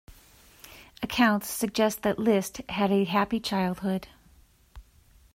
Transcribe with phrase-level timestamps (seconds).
[1.03, 4.07] Accounts suggest that List had a happy childhood.